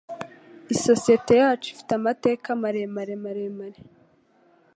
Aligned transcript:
Isosiyete 0.73 1.33
yacu 1.41 1.67
ifite 1.73 1.91
amateka 1.99 2.47
maremare, 2.61 3.13
maremare. 3.23 3.79